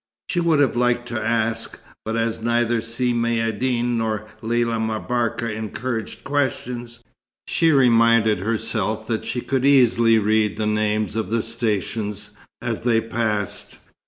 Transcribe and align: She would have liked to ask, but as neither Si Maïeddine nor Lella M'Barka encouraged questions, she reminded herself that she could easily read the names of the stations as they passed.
She 0.29 0.39
would 0.39 0.57
have 0.57 0.75
liked 0.75 1.07
to 1.09 1.23
ask, 1.23 1.77
but 2.05 2.17
as 2.17 2.41
neither 2.41 2.81
Si 2.81 3.13
Maïeddine 3.13 3.97
nor 3.97 4.25
Lella 4.41 4.79
M'Barka 4.79 5.47
encouraged 5.53 6.23
questions, 6.23 7.03
she 7.47 7.71
reminded 7.71 8.39
herself 8.39 9.05
that 9.05 9.25
she 9.25 9.41
could 9.41 9.63
easily 9.63 10.17
read 10.17 10.57
the 10.57 10.65
names 10.65 11.15
of 11.15 11.29
the 11.29 11.43
stations 11.43 12.31
as 12.63 12.81
they 12.81 12.99
passed. 12.99 13.77